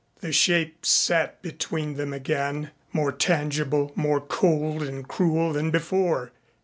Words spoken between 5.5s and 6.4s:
than before.